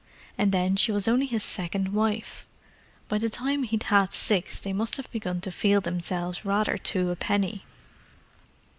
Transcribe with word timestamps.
And 0.35 0.51
then 0.51 0.77
she 0.77 0.91
was 0.91 1.07
only 1.07 1.27
his 1.27 1.43
second 1.43 1.89
wife—by 1.93 3.19
the 3.19 3.29
time 3.29 3.61
he'd 3.61 3.83
had 3.83 4.13
six 4.13 4.59
they 4.59 4.73
must 4.73 4.97
have 4.97 5.11
begun 5.11 5.41
to 5.41 5.51
feel 5.51 5.79
themselves 5.79 6.43
rather 6.43 6.75
two 6.75 7.11
a 7.11 7.15
penny!" 7.15 7.63